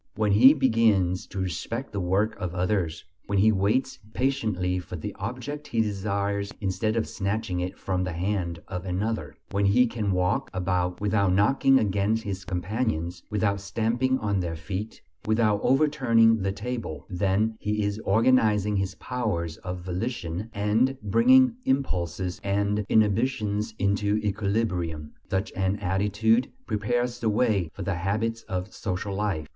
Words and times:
When 0.15 0.31
he 0.31 0.55
begins 0.55 1.27
to 1.27 1.37
respect 1.37 1.91
the 1.91 1.99
work 1.99 2.35
of 2.39 2.55
others; 2.55 3.05
when 3.27 3.37
he 3.37 3.51
waits 3.51 3.99
patiently 4.15 4.79
for 4.79 4.95
the 4.95 5.13
object 5.19 5.67
he 5.67 5.79
desires 5.79 6.51
instead 6.59 6.95
of 6.95 7.07
snatching 7.07 7.59
it 7.59 7.77
from 7.77 8.03
the 8.03 8.13
hand 8.13 8.63
of 8.67 8.83
another; 8.83 9.35
when 9.51 9.67
he 9.67 9.85
can 9.85 10.11
walk 10.11 10.49
about 10.55 10.99
without 10.99 11.33
knocking 11.33 11.77
against 11.77 12.23
his 12.23 12.45
companions, 12.45 13.21
without 13.29 13.61
stamping 13.61 14.17
on 14.17 14.39
their 14.39 14.55
feet, 14.55 15.03
without 15.27 15.59
overturning 15.61 16.41
the 16.41 16.51
table 16.51 17.05
then 17.07 17.55
he 17.59 17.83
is 17.83 17.99
organizing 17.99 18.77
his 18.77 18.95
powers 18.95 19.57
of 19.57 19.81
volition, 19.81 20.49
and 20.51 20.97
bringing 21.03 21.57
impulses 21.65 22.41
and 22.43 22.83
inhibitions 22.89 23.75
into 23.77 24.15
equilibrium. 24.23 25.13
Such 25.29 25.51
an 25.51 25.75
attitude 25.75 26.51
prepares 26.65 27.19
the 27.19 27.29
way 27.29 27.69
for 27.75 27.83
the 27.83 27.93
habits 27.93 28.41
of 28.49 28.73
social 28.73 29.13
life. 29.13 29.47